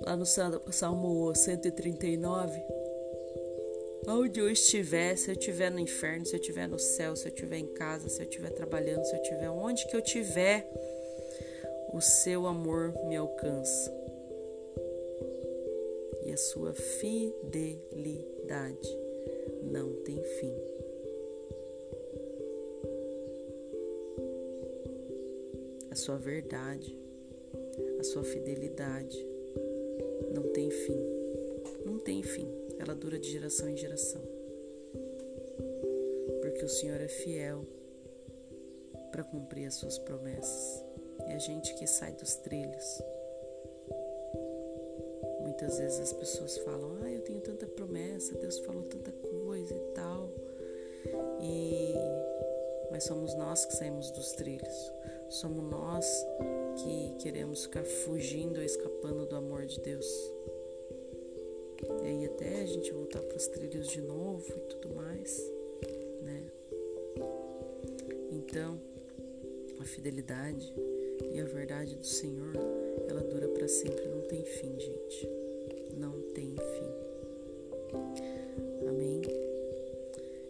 lá 0.00 0.16
no 0.16 0.26
Salmo 0.26 1.32
139, 1.32 2.60
onde 4.08 4.40
eu 4.40 4.50
estiver, 4.50 5.14
se 5.16 5.30
eu 5.30 5.34
estiver 5.34 5.70
no 5.70 5.78
inferno, 5.78 6.26
se 6.26 6.34
eu 6.34 6.40
estiver 6.40 6.66
no 6.66 6.80
céu, 6.80 7.14
se 7.14 7.28
eu 7.28 7.32
estiver 7.32 7.58
em 7.58 7.72
casa, 7.74 8.08
se 8.08 8.20
eu 8.20 8.24
estiver 8.24 8.50
trabalhando, 8.50 9.04
se 9.04 9.14
eu 9.14 9.22
estiver 9.22 9.50
onde 9.50 9.86
que 9.86 9.94
eu 9.94 10.00
estiver, 10.00 10.68
o 11.92 12.00
seu 12.00 12.46
amor 12.46 12.94
me 13.06 13.16
alcança 13.16 13.92
e 16.24 16.32
a 16.32 16.36
sua 16.36 16.72
fidelidade 16.72 17.78
não 19.62 19.92
tem 20.02 20.22
fim. 20.22 20.54
A 25.90 25.94
sua 25.94 26.16
verdade, 26.16 26.96
a 27.98 28.02
sua 28.02 28.24
fidelidade 28.24 29.26
não 30.34 30.44
tem 30.52 30.70
fim. 30.70 30.98
Não 31.84 31.98
tem 31.98 32.22
fim. 32.22 32.48
Ela 32.78 32.94
dura 32.94 33.18
de 33.18 33.30
geração 33.30 33.68
em 33.68 33.76
geração. 33.76 34.22
Porque 36.40 36.64
o 36.64 36.68
Senhor 36.68 37.00
é 37.00 37.08
fiel 37.08 37.66
para 39.10 39.22
cumprir 39.22 39.66
as 39.66 39.74
suas 39.74 39.98
promessas. 39.98 40.91
É 41.28 41.34
a 41.34 41.38
gente 41.38 41.74
que 41.74 41.86
sai 41.86 42.12
dos 42.12 42.34
trilhos. 42.36 43.02
Muitas 45.40 45.78
vezes 45.78 46.00
as 46.00 46.12
pessoas 46.12 46.58
falam: 46.58 46.98
Ah, 47.02 47.10
eu 47.10 47.20
tenho 47.20 47.40
tanta 47.40 47.66
promessa, 47.66 48.34
Deus 48.34 48.58
falou 48.60 48.82
tanta 48.84 49.12
coisa 49.12 49.74
e 49.74 49.92
tal. 49.94 50.30
E 51.40 51.94
mas 52.92 53.04
somos 53.04 53.34
nós 53.34 53.64
que 53.64 53.74
saímos 53.74 54.10
dos 54.10 54.32
trilhos. 54.32 54.92
Somos 55.30 55.64
nós 55.64 56.26
que 56.76 57.14
queremos 57.22 57.64
ficar 57.64 57.84
fugindo 57.84 58.58
ou 58.58 58.62
escapando 58.62 59.24
do 59.24 59.34
amor 59.34 59.64
de 59.64 59.80
Deus. 59.80 60.06
E 62.02 62.06
aí 62.06 62.26
até 62.26 62.60
a 62.60 62.66
gente 62.66 62.92
voltar 62.92 63.22
para 63.22 63.36
os 63.36 63.46
trilhos 63.46 63.88
de 63.88 64.02
novo 64.02 64.44
e 64.46 64.60
tudo 64.68 64.94
mais, 64.94 65.38
né? 66.20 66.52
Então, 68.30 68.78
a 69.80 69.84
fidelidade 69.84 70.72
e 71.30 71.40
a 71.40 71.44
verdade 71.44 71.94
do 71.96 72.06
Senhor, 72.06 72.54
ela 73.08 73.20
dura 73.22 73.48
para 73.48 73.68
sempre, 73.68 74.06
não 74.08 74.22
tem 74.22 74.44
fim, 74.44 74.78
gente. 74.78 75.28
Não 75.96 76.20
tem 76.32 76.56
fim. 76.56 76.92
Amém? 78.88 79.22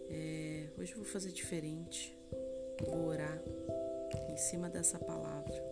É, 0.09 0.67
hoje 0.79 0.93
eu 0.93 0.97
vou 0.97 1.05
fazer 1.05 1.31
diferente. 1.31 2.17
Vou 2.85 3.07
orar 3.07 3.41
em 4.29 4.37
cima 4.37 4.69
dessa 4.69 4.97
palavra. 4.97 5.63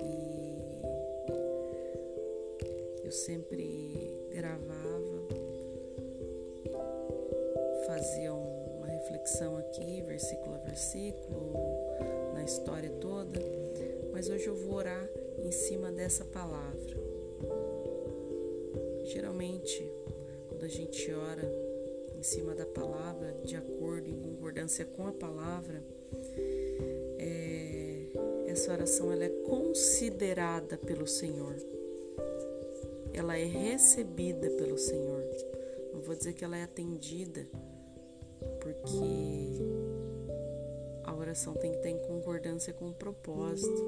E 0.00 0.58
eu 3.04 3.12
sempre 3.12 4.28
gravava, 4.32 5.28
fazia 7.86 8.32
uma 8.32 8.43
reflexão 9.24 9.56
aqui, 9.56 10.02
versículo 10.02 10.54
a 10.54 10.58
versículo, 10.58 11.52
na 12.34 12.44
história 12.44 12.90
toda, 13.00 13.40
mas 14.12 14.28
hoje 14.28 14.46
eu 14.46 14.54
vou 14.54 14.74
orar 14.74 15.08
em 15.38 15.50
cima 15.50 15.90
dessa 15.90 16.26
palavra. 16.26 16.94
Geralmente, 19.04 19.90
quando 20.48 20.64
a 20.64 20.68
gente 20.68 21.10
ora 21.10 21.42
em 22.14 22.22
cima 22.22 22.54
da 22.54 22.66
palavra, 22.66 23.34
de 23.42 23.56
acordo, 23.56 24.10
em 24.10 24.20
concordância 24.20 24.84
com 24.84 25.06
a 25.06 25.12
palavra, 25.12 25.82
é, 27.18 28.08
essa 28.46 28.72
oração 28.72 29.10
ela 29.10 29.24
é 29.24 29.30
considerada 29.46 30.76
pelo 30.76 31.06
Senhor. 31.06 31.56
Ela 33.14 33.38
é 33.38 33.44
recebida 33.44 34.50
pelo 34.50 34.76
Senhor. 34.76 35.24
Não 35.94 36.02
vou 36.02 36.14
dizer 36.14 36.34
que 36.34 36.44
ela 36.44 36.58
é 36.58 36.64
atendida, 36.64 37.46
porque 38.84 39.62
a 41.04 41.14
oração 41.14 41.54
tem 41.54 41.70
que 41.70 41.78
estar 41.78 41.88
em 41.88 41.98
concordância 41.98 42.72
com 42.72 42.88
o 42.90 42.92
propósito. 42.92 43.82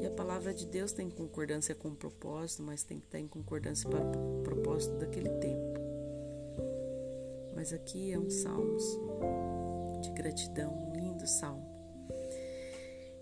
E 0.00 0.06
a 0.06 0.10
palavra 0.10 0.52
de 0.52 0.66
Deus 0.66 0.92
tem 0.92 1.08
concordância 1.08 1.74
com 1.74 1.88
o 1.88 1.96
propósito, 1.96 2.62
mas 2.62 2.82
tem 2.82 2.98
que 2.98 3.06
estar 3.06 3.20
em 3.20 3.28
concordância 3.28 3.88
para 3.88 4.00
o 4.00 4.42
propósito 4.42 4.96
daquele 4.98 5.30
tempo. 5.30 5.80
Mas 7.54 7.72
aqui 7.72 8.12
é 8.12 8.18
um 8.18 8.28
salmo 8.28 8.76
de 10.02 10.10
gratidão, 10.10 10.72
um 10.72 10.92
lindo 10.92 11.26
salmo. 11.26 11.64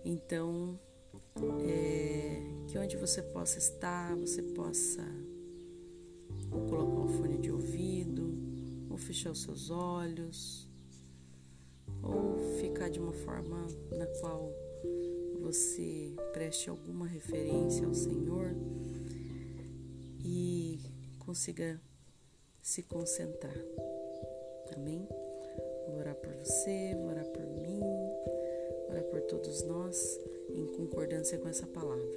Então, 0.03 0.77
é, 1.63 2.41
que 2.67 2.77
onde 2.77 2.97
você 2.97 3.21
possa 3.21 3.57
estar, 3.57 4.15
você 4.15 4.41
possa 4.41 5.03
colocar 6.69 7.01
o 7.01 7.07
fone 7.07 7.37
de 7.37 7.51
ouvido, 7.51 7.94
ou 8.95 8.97
fechar 8.97 9.31
os 9.31 9.41
seus 9.41 9.69
olhos, 9.69 10.69
ou 12.01 12.37
ficar 12.61 12.89
de 12.89 12.97
uma 12.97 13.11
forma 13.11 13.67
na 13.91 14.05
qual 14.21 14.49
você 15.41 16.13
preste 16.31 16.69
alguma 16.69 17.05
referência 17.05 17.85
ao 17.85 17.93
Senhor 17.93 18.55
e 20.23 20.79
consiga 21.19 21.77
se 22.61 22.83
concentrar. 22.83 23.57
Amém? 24.73 25.05
Vou 25.87 25.97
orar 25.97 26.15
por 26.15 26.33
você, 26.35 26.95
vou 26.95 27.09
orar 27.09 27.25
por 27.25 27.45
mim, 27.45 27.81
vou 27.81 28.91
orar 28.91 29.03
por 29.03 29.21
todos 29.23 29.61
nós 29.63 30.21
em 30.49 30.65
concordância 30.67 31.37
com 31.37 31.49
essa 31.49 31.67
palavra. 31.67 32.15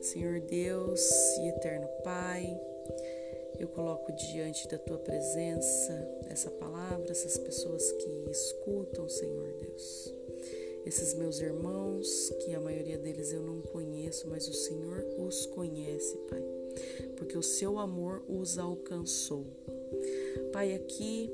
Senhor 0.00 0.40
Deus 0.40 1.10
e 1.40 1.48
eterno 1.48 1.88
Pai, 2.02 2.58
eu 3.62 3.68
coloco 3.68 4.10
diante 4.12 4.66
da 4.66 4.76
tua 4.76 4.98
presença 4.98 5.92
essa 6.28 6.50
palavra, 6.50 7.10
essas 7.10 7.38
pessoas 7.38 7.92
que 7.92 8.30
escutam, 8.30 9.08
Senhor 9.08 9.52
Deus. 9.60 10.12
Esses 10.84 11.14
meus 11.14 11.40
irmãos, 11.40 12.30
que 12.44 12.54
a 12.54 12.60
maioria 12.60 12.98
deles 12.98 13.32
eu 13.32 13.40
não 13.40 13.60
conheço, 13.60 14.28
mas 14.28 14.48
o 14.48 14.52
Senhor 14.52 15.06
os 15.16 15.46
conhece, 15.46 16.16
Pai, 16.28 16.42
porque 17.16 17.38
o 17.38 17.42
seu 17.42 17.78
amor 17.78 18.24
os 18.28 18.58
alcançou. 18.58 19.46
Pai, 20.52 20.74
aqui 20.74 21.30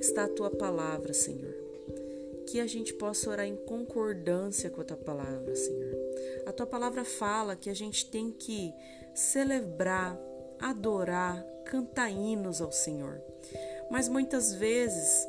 está 0.00 0.24
a 0.24 0.28
tua 0.28 0.50
palavra, 0.50 1.12
Senhor. 1.12 1.54
Que 2.46 2.58
a 2.58 2.66
gente 2.66 2.94
possa 2.94 3.28
orar 3.28 3.46
em 3.46 3.56
concordância 3.56 4.70
com 4.70 4.80
a 4.80 4.84
tua 4.84 4.96
palavra, 4.96 5.54
Senhor. 5.54 5.94
A 6.46 6.52
tua 6.52 6.66
palavra 6.66 7.04
fala 7.04 7.54
que 7.54 7.68
a 7.68 7.74
gente 7.74 8.10
tem 8.10 8.30
que 8.30 8.72
celebrar, 9.14 10.18
adorar, 10.62 11.44
cantar 11.64 12.10
hinos 12.10 12.60
ao 12.60 12.72
Senhor. 12.72 13.20
Mas 13.90 14.08
muitas 14.08 14.54
vezes 14.54 15.28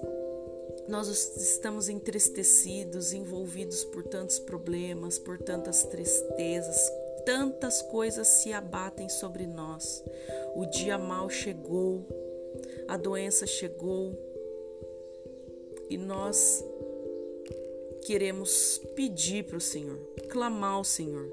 nós 0.87 1.07
estamos 1.37 1.89
entristecidos, 1.89 3.13
envolvidos 3.13 3.83
por 3.85 4.03
tantos 4.03 4.39
problemas, 4.39 5.17
por 5.17 5.37
tantas 5.37 5.83
tristezas, 5.83 6.91
tantas 7.25 7.81
coisas 7.81 8.27
se 8.27 8.53
abatem 8.53 9.09
sobre 9.09 9.47
nós. 9.47 10.03
O 10.55 10.65
dia 10.65 10.97
mal 10.97 11.29
chegou, 11.29 12.05
a 12.87 12.97
doença 12.97 13.47
chegou 13.47 14.17
e 15.89 15.97
nós 15.97 16.63
queremos 18.03 18.81
pedir 18.95 19.45
para 19.45 19.57
o 19.57 19.61
Senhor, 19.61 19.97
clamar 20.29 20.73
ao 20.73 20.83
Senhor, 20.83 21.27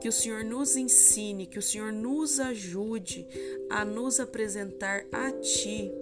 que 0.00 0.08
o 0.08 0.12
Senhor 0.12 0.44
nos 0.44 0.76
ensine, 0.76 1.46
que 1.46 1.58
o 1.58 1.62
Senhor 1.62 1.92
nos 1.92 2.40
ajude 2.40 3.26
a 3.70 3.84
nos 3.84 4.20
apresentar 4.20 5.06
a 5.12 5.30
Ti 5.32 5.92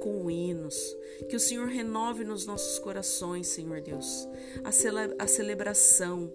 com 0.00 0.30
hinos, 0.30 0.96
que 1.28 1.36
o 1.36 1.40
Senhor 1.40 1.68
renove 1.68 2.24
nos 2.24 2.46
nossos 2.46 2.78
corações, 2.78 3.48
Senhor 3.48 3.80
Deus, 3.80 4.28
a, 4.64 4.72
cele 4.72 5.14
a 5.18 5.26
celebração, 5.26 6.32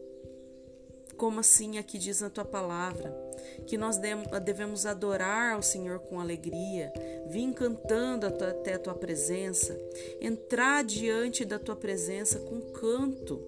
como 1.21 1.39
assim 1.39 1.77
aqui 1.77 1.99
diz 1.99 2.19
na 2.19 2.31
tua 2.31 2.43
palavra, 2.43 3.15
que 3.67 3.77
nós 3.77 3.95
devemos 4.43 4.87
adorar 4.87 5.53
ao 5.53 5.61
Senhor 5.61 5.99
com 5.99 6.19
alegria, 6.19 6.91
vir 7.27 7.53
cantando 7.53 8.25
até 8.25 8.73
a 8.73 8.79
tua 8.79 8.95
presença, 8.95 9.79
entrar 10.19 10.83
diante 10.83 11.45
da 11.45 11.59
tua 11.59 11.75
presença 11.75 12.39
com 12.39 12.59
canto. 12.71 13.39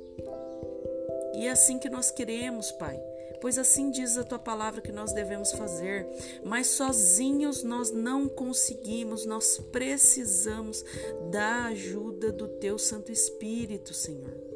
E 1.33 1.47
é 1.47 1.49
assim 1.49 1.79
que 1.79 1.89
nós 1.89 2.11
queremos, 2.11 2.71
Pai 2.73 3.01
pois 3.41 3.57
assim 3.57 3.91
diz 3.91 4.17
a 4.17 4.23
tua 4.23 4.39
palavra 4.39 4.79
que 4.79 4.91
nós 4.91 5.11
devemos 5.11 5.51
fazer. 5.51 6.07
Mas 6.45 6.67
sozinhos 6.67 7.61
nós 7.61 7.91
não 7.91 8.29
conseguimos, 8.29 9.25
nós 9.25 9.57
precisamos 9.69 10.85
da 11.29 11.65
ajuda 11.65 12.31
do 12.31 12.47
teu 12.47 12.79
Santo 12.79 13.11
Espírito, 13.11 13.93
Senhor 13.93 14.53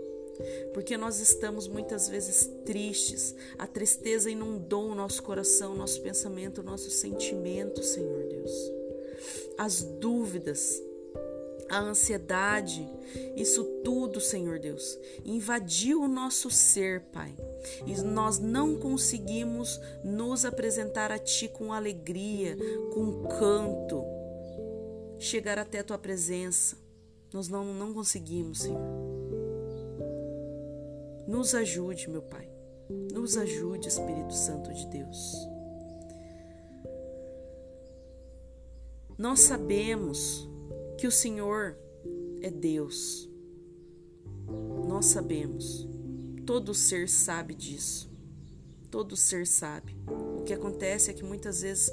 porque 0.73 0.97
nós 0.97 1.19
estamos 1.19 1.67
muitas 1.67 2.07
vezes 2.07 2.49
tristes. 2.65 3.35
A 3.57 3.67
tristeza 3.67 4.29
inundou 4.29 4.89
o 4.89 4.95
nosso 4.95 5.21
coração, 5.23 5.75
nosso 5.75 6.01
pensamento, 6.01 6.63
nosso 6.63 6.89
sentimento, 6.89 7.83
Senhor 7.83 8.23
Deus. 8.23 8.51
As 9.57 9.81
dúvidas, 9.81 10.81
a 11.69 11.79
ansiedade, 11.79 12.87
isso 13.35 13.63
tudo, 13.83 14.21
Senhor 14.21 14.59
Deus, 14.59 14.97
invadiu 15.25 16.01
o 16.01 16.07
nosso 16.07 16.49
ser, 16.49 17.01
Pai. 17.11 17.35
E 17.85 17.95
nós 18.01 18.39
não 18.39 18.77
conseguimos 18.77 19.79
nos 20.03 20.45
apresentar 20.45 21.11
a 21.11 21.19
Ti 21.19 21.47
com 21.47 21.73
alegria, 21.73 22.55
com 22.93 23.23
canto, 23.27 24.03
chegar 25.19 25.57
até 25.57 25.79
a 25.79 25.83
Tua 25.83 25.97
presença. 25.97 26.77
Nós 27.33 27.49
não, 27.49 27.73
não 27.73 27.93
conseguimos, 27.93 28.59
Senhor. 28.59 29.06
Nos 31.27 31.53
ajude, 31.53 32.09
meu 32.09 32.21
Pai. 32.21 32.49
Nos 33.11 33.35
ajude, 33.37 33.87
Espírito 33.87 34.33
Santo 34.33 34.73
de 34.73 34.87
Deus. 34.87 35.47
Nós 39.17 39.41
sabemos 39.41 40.47
que 40.97 41.07
o 41.07 41.11
Senhor 41.11 41.77
é 42.41 42.49
Deus. 42.49 43.29
Nós 44.87 45.07
sabemos. 45.07 45.87
Todo 46.45 46.73
ser 46.73 47.09
sabe 47.09 47.53
disso. 47.53 48.09
Todo 48.89 49.17
ser 49.17 49.45
sabe. 49.45 49.97
O 50.07 50.43
que 50.43 50.53
acontece 50.53 51.11
é 51.11 51.13
que 51.13 51.23
muitas 51.23 51.61
vezes 51.61 51.91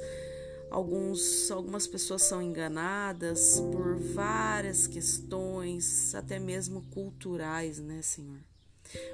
Alguns, 0.75 1.53
algumas 1.53 1.87
pessoas 1.87 2.23
são 2.23 2.43
enganadas 2.43 3.61
por 3.71 3.95
várias 3.97 4.89
questões, 4.89 6.13
até 6.17 6.41
mesmo 6.41 6.83
culturais, 6.91 7.79
né, 7.79 8.03
Senhor? 8.03 8.41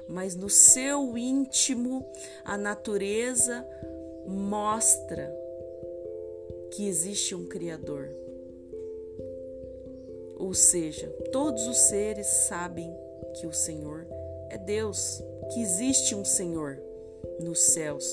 Mas 0.07 0.35
no 0.35 0.49
seu 0.49 1.17
íntimo, 1.17 2.05
a 2.43 2.57
natureza 2.57 3.65
mostra 4.27 5.33
que 6.71 6.87
existe 6.87 7.35
um 7.35 7.45
Criador. 7.45 8.09
Ou 10.37 10.53
seja, 10.53 11.07
todos 11.31 11.67
os 11.67 11.77
seres 11.77 12.27
sabem 12.27 12.91
que 13.35 13.45
o 13.45 13.53
Senhor 13.53 14.07
é 14.49 14.57
Deus, 14.57 15.21
que 15.53 15.61
existe 15.61 16.15
um 16.15 16.25
Senhor 16.25 16.81
nos 17.39 17.59
céus, 17.59 18.05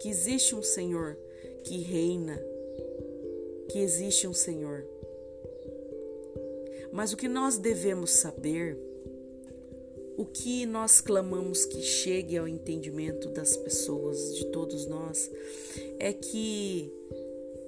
que 0.00 0.08
existe 0.08 0.54
um 0.54 0.62
Senhor 0.62 1.16
que 1.62 1.78
reina, 1.78 2.40
que 3.68 3.78
existe 3.78 4.26
um 4.26 4.34
Senhor. 4.34 4.84
Mas 6.92 7.12
o 7.12 7.16
que 7.16 7.28
nós 7.28 7.58
devemos 7.58 8.10
saber, 8.10 8.78
o 10.16 10.24
que 10.24 10.64
nós 10.66 11.00
clamamos 11.00 11.64
que 11.64 11.82
chegue 11.82 12.36
ao 12.36 12.48
entendimento 12.48 13.28
das 13.28 13.56
pessoas, 13.56 14.34
de 14.36 14.46
todos 14.46 14.86
nós, 14.86 15.30
é 15.98 16.12
que 16.12 16.92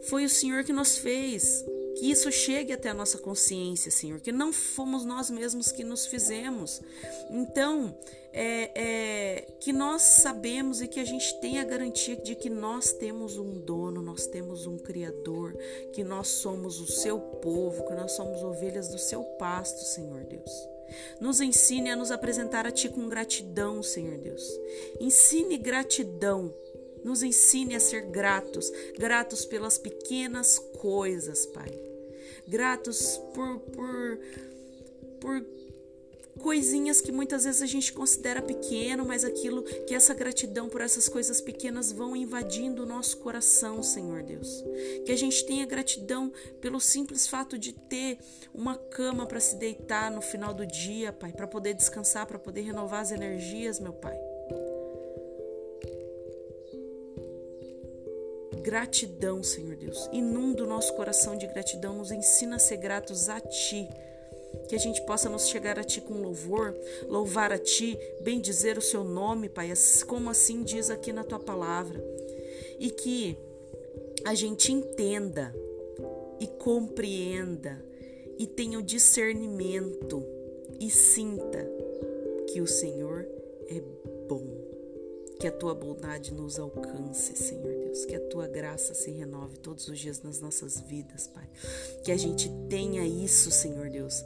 foi 0.03 0.25
o 0.25 0.29
Senhor 0.29 0.65
que 0.65 0.73
nos 0.73 0.97
fez, 0.99 1.65
que 1.99 2.11
isso 2.11 2.31
chegue 2.31 2.73
até 2.73 2.89
a 2.89 2.95
nossa 2.95 3.19
consciência, 3.19 3.91
Senhor, 3.91 4.21
que 4.21 4.33
não 4.33 4.53
fomos 4.53 5.05
nós 5.05 5.31
mesmos 5.31 5.73
que 5.73 5.83
nos 5.83 6.07
fizemos. 6.07 6.81
Então, 7.31 7.95
é, 8.33 8.71
é, 8.75 9.41
que 9.59 9.73
nós 9.73 10.03
sabemos 10.03 10.81
e 10.81 10.87
que 10.87 11.01
a 11.01 11.05
gente 11.05 11.41
tem 11.41 11.59
a 11.59 11.65
garantia 11.65 12.17
de 12.17 12.35
que 12.35 12.49
nós 12.49 12.93
temos 12.93 13.37
um 13.37 13.59
dono, 13.61 14.01
nós 14.01 14.27
temos 14.27 14.67
um 14.67 14.79
Criador, 14.79 15.57
que 15.93 16.05
nós 16.05 16.29
somos 16.29 16.81
o 16.81 16.87
seu 16.87 17.19
povo, 17.19 17.85
que 17.85 17.95
nós 17.95 18.13
somos 18.13 18.43
ovelhas 18.43 18.89
do 18.89 18.99
seu 18.99 19.25
pasto, 19.39 19.81
Senhor 19.85 20.25
Deus. 20.25 20.78
Nos 21.20 21.40
ensine 21.40 21.90
a 21.90 21.96
nos 21.96 22.11
apresentar 22.11 22.66
a 22.66 22.70
Ti 22.70 22.88
com 22.88 23.09
gratidão, 23.09 23.83
Senhor 23.83 24.18
Deus. 24.18 24.42
Ensine 25.01 25.57
gratidão 25.59 26.55
nos 27.05 27.22
ensine 27.22 27.74
a 27.74 27.81
ser 27.81 28.03
gratos, 28.03 28.70
gratos 28.98 29.44
pelas 29.44 29.79
pequenas 29.79 30.59
coisas, 30.59 31.46
Pai. 31.46 31.72
Gratos 32.46 33.20
por, 33.35 33.61
por, 33.61 34.18
por 35.20 35.46
coisinhas 36.38 37.01
que 37.01 37.12
muitas 37.12 37.44
vezes 37.44 37.62
a 37.62 37.66
gente 37.66 37.92
considera 37.92 38.40
pequeno, 38.40 39.05
mas 39.05 39.24
aquilo 39.24 39.62
que 39.62 39.94
essa 39.94 40.14
gratidão 40.14 40.68
por 40.68 40.81
essas 40.81 41.09
coisas 41.09 41.40
pequenas 41.40 41.92
vão 41.92 42.16
invadindo 42.16 42.83
o 42.83 42.87
nosso 42.87 43.18
coração, 43.18 43.83
Senhor 43.83 44.22
Deus. 44.22 44.64
Que 45.05 45.12
a 45.12 45.16
gente 45.16 45.44
tenha 45.44 45.66
gratidão 45.66 46.33
pelo 46.61 46.81
simples 46.81 47.27
fato 47.27 47.59
de 47.59 47.72
ter 47.72 48.18
uma 48.55 48.77
cama 48.77 49.27
para 49.27 49.40
se 49.40 49.57
deitar 49.57 50.11
no 50.11 50.22
final 50.22 50.55
do 50.55 50.66
dia, 50.66 51.12
Pai, 51.12 51.33
para 51.33 51.46
poder 51.46 51.74
descansar, 51.74 52.27
para 52.27 52.38
poder 52.38 52.62
renovar 52.62 53.01
as 53.01 53.11
energias, 53.11 53.79
meu 53.79 53.92
Pai. 53.92 54.18
Gratidão, 58.62 59.42
Senhor 59.42 59.77
Deus. 59.77 60.09
Inunda 60.12 60.64
o 60.64 60.66
nosso 60.66 60.94
coração 60.94 61.37
de 61.37 61.46
gratidão, 61.46 61.94
nos 61.94 62.11
ensina 62.11 62.57
a 62.57 62.59
ser 62.59 62.77
gratos 62.77 63.29
a 63.29 63.40
Ti. 63.40 63.88
Que 64.66 64.75
a 64.75 64.79
gente 64.79 65.01
possa 65.03 65.29
nos 65.29 65.49
chegar 65.49 65.79
a 65.79 65.85
Ti 65.85 66.01
com 66.01 66.23
louvor, 66.23 66.75
louvar 67.07 67.53
a 67.53 67.59
Ti, 67.59 67.99
bem 68.21 68.40
dizer 68.40 68.79
o 68.79 68.83
Seu 68.83 69.05
nome, 69.05 69.49
Pai, 69.49 69.73
como 70.07 70.31
assim 70.31 70.62
diz 70.62 70.90
aqui 70.90 71.12
na 71.12 71.25
Tua 71.25 71.38
palavra. 71.38 72.03
E 72.79 72.90
que 72.90 73.37
a 74.25 74.35
gente 74.35 74.73
entenda 74.73 75.55
e 76.40 76.47
compreenda 76.47 77.85
e 78.38 78.47
tenha 78.47 78.79
o 78.79 78.83
discernimento 78.83 80.25
e 80.79 80.90
sinta 80.90 81.68
que 82.49 82.61
o 82.61 82.66
Senhor 82.66 83.27
é. 83.68 84.08
Que 85.38 85.46
a 85.46 85.53
tua 85.53 85.72
bondade 85.72 86.35
nos 86.35 86.59
alcance, 86.59 87.37
Senhor 87.37 87.72
Deus. 87.72 88.05
Que 88.05 88.16
a 88.16 88.20
tua 88.20 88.48
graça 88.48 88.92
se 88.92 89.12
renove 89.12 89.57
todos 89.59 89.87
os 89.87 89.96
dias 89.96 90.20
nas 90.20 90.40
nossas 90.40 90.81
vidas, 90.81 91.29
Pai. 91.29 91.48
Que 92.03 92.11
a 92.11 92.16
gente 92.16 92.51
tenha 92.68 93.07
isso, 93.07 93.51
Senhor 93.53 93.88
Deus. 93.88 94.24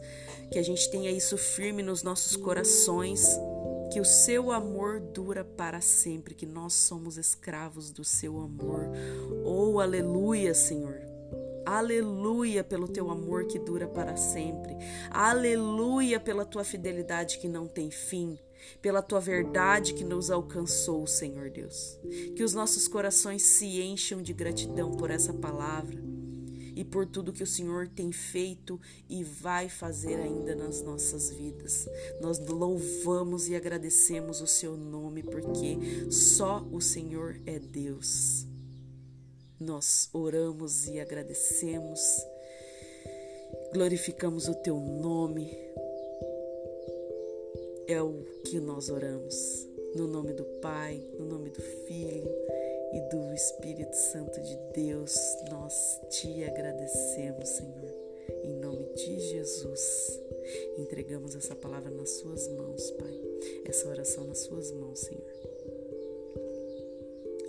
Que 0.50 0.58
a 0.58 0.62
gente 0.62 0.90
tenha 0.90 1.10
isso 1.10 1.36
firme 1.36 1.82
nos 1.82 2.02
nossos 2.02 2.34
corações. 2.34 3.26
Que 3.92 4.00
o 4.00 4.06
seu 4.06 4.50
amor 4.50 5.00
dura 5.00 5.44
para 5.44 5.82
sempre. 5.82 6.34
Que 6.34 6.46
nós 6.46 6.72
somos 6.72 7.18
escravos 7.18 7.90
do 7.90 8.04
seu 8.04 8.40
amor. 8.40 8.88
Oh, 9.44 9.80
aleluia, 9.80 10.54
Senhor. 10.54 10.98
Aleluia 11.66 12.64
pelo 12.64 12.88
teu 12.88 13.10
amor 13.10 13.44
que 13.44 13.58
dura 13.58 13.86
para 13.86 14.16
sempre. 14.16 14.74
Aleluia 15.10 16.18
pela 16.18 16.46
tua 16.46 16.64
fidelidade 16.64 17.36
que 17.36 17.48
não 17.48 17.68
tem 17.68 17.90
fim 17.90 18.38
pela 18.80 19.02
tua 19.02 19.20
verdade 19.20 19.94
que 19.94 20.04
nos 20.04 20.30
alcançou, 20.30 21.06
Senhor 21.06 21.50
Deus. 21.50 21.98
Que 22.34 22.42
os 22.42 22.54
nossos 22.54 22.88
corações 22.88 23.42
se 23.42 23.80
encham 23.80 24.22
de 24.22 24.32
gratidão 24.32 24.92
por 24.92 25.10
essa 25.10 25.32
palavra 25.32 26.12
e 26.74 26.84
por 26.84 27.06
tudo 27.06 27.32
que 27.32 27.42
o 27.42 27.46
Senhor 27.46 27.88
tem 27.88 28.10
feito 28.12 28.80
e 29.08 29.22
vai 29.22 29.68
fazer 29.68 30.16
ainda 30.16 30.54
nas 30.54 30.82
nossas 30.82 31.30
vidas. 31.30 31.88
Nós 32.20 32.38
louvamos 32.38 33.48
e 33.48 33.54
agradecemos 33.54 34.40
o 34.40 34.46
seu 34.46 34.76
nome 34.76 35.22
porque 35.22 36.10
só 36.10 36.66
o 36.72 36.80
Senhor 36.80 37.40
é 37.46 37.58
Deus. 37.58 38.46
Nós 39.60 40.08
oramos 40.12 40.88
e 40.88 40.98
agradecemos, 40.98 42.00
glorificamos 43.72 44.48
o 44.48 44.54
teu 44.56 44.76
nome 44.80 45.56
é 47.86 48.02
o 48.02 48.22
que 48.44 48.60
nós 48.60 48.88
oramos. 48.88 49.66
No 49.94 50.06
nome 50.06 50.32
do 50.32 50.44
Pai, 50.60 51.02
no 51.18 51.26
nome 51.26 51.50
do 51.50 51.60
Filho 51.60 52.30
e 52.92 53.00
do 53.10 53.32
Espírito 53.34 53.94
Santo 53.94 54.40
de 54.40 54.56
Deus, 54.74 55.14
nós 55.50 56.00
te 56.08 56.44
agradecemos, 56.44 57.48
Senhor. 57.48 57.94
Em 58.44 58.54
nome 58.54 58.86
de 58.94 59.20
Jesus, 59.20 60.18
entregamos 60.78 61.34
essa 61.34 61.54
palavra 61.54 61.90
nas 61.90 62.10
Suas 62.10 62.48
mãos, 62.48 62.90
Pai. 62.92 63.20
Essa 63.64 63.88
oração 63.88 64.24
nas 64.24 64.38
Suas 64.38 64.70
mãos, 64.72 65.00
Senhor. 65.00 65.24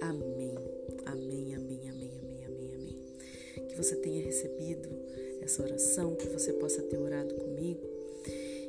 Amém. 0.01 0.55
Amém, 1.05 1.55
amém, 1.55 1.89
amém, 1.89 2.19
amém, 2.19 2.45
amém, 2.45 2.75
amém. 2.75 3.67
Que 3.67 3.77
você 3.77 3.95
tenha 3.95 4.21
recebido 4.21 4.89
essa 5.41 5.63
oração, 5.63 6.15
que 6.15 6.27
você 6.27 6.51
possa 6.53 6.81
ter 6.81 6.97
orado 6.97 7.33
comigo 7.35 7.92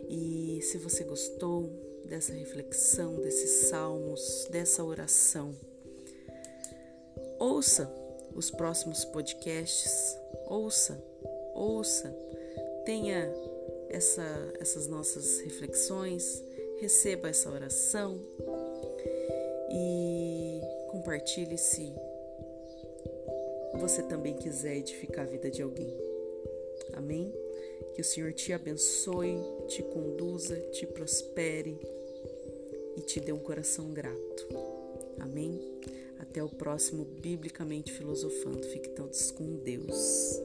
e 0.08 0.60
se 0.62 0.78
você 0.78 1.04
gostou 1.04 1.70
dessa 2.04 2.32
reflexão, 2.32 3.16
desses 3.16 3.68
salmos, 3.68 4.46
dessa 4.50 4.84
oração, 4.84 5.54
ouça 7.38 7.90
os 8.34 8.50
próximos 8.50 9.04
podcasts, 9.04 10.16
ouça, 10.46 11.02
ouça, 11.54 12.08
tenha 12.84 13.32
essa, 13.88 14.22
essas 14.60 14.86
nossas 14.86 15.40
reflexões, 15.40 16.42
receba 16.78 17.28
essa 17.28 17.50
oração 17.50 18.20
e 19.70 20.60
compartilhe 20.90 21.56
se 21.56 21.92
você 23.74 24.02
também 24.02 24.34
quiser 24.34 24.76
edificar 24.76 25.24
a 25.24 25.28
vida 25.28 25.50
de 25.50 25.62
alguém. 25.62 25.96
Amém? 26.92 27.43
Que 27.94 28.00
o 28.00 28.04
Senhor 28.04 28.32
te 28.32 28.52
abençoe, 28.52 29.36
te 29.68 29.82
conduza, 29.82 30.56
te 30.72 30.86
prospere 30.86 31.78
e 32.96 33.00
te 33.00 33.20
dê 33.20 33.32
um 33.32 33.38
coração 33.38 33.92
grato. 33.92 34.48
Amém? 35.20 35.60
Até 36.18 36.42
o 36.42 36.48
próximo 36.48 37.04
Biblicamente 37.04 37.92
Filosofando. 37.92 38.62
Fique 38.64 38.88
todos 38.90 39.30
com 39.30 39.56
Deus. 39.56 40.40